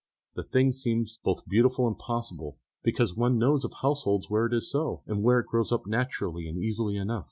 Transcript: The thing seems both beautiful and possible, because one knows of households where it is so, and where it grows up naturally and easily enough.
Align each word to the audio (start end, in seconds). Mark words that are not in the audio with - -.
The 0.33 0.41
thing 0.41 0.71
seems 0.71 1.19
both 1.23 1.47
beautiful 1.47 1.85
and 1.87 1.95
possible, 1.95 2.57
because 2.81 3.15
one 3.15 3.37
knows 3.37 3.63
of 3.63 3.71
households 3.83 4.31
where 4.31 4.47
it 4.47 4.53
is 4.53 4.67
so, 4.71 5.03
and 5.05 5.21
where 5.21 5.39
it 5.41 5.45
grows 5.45 5.71
up 5.71 5.85
naturally 5.85 6.47
and 6.49 6.57
easily 6.57 6.97
enough. 6.97 7.19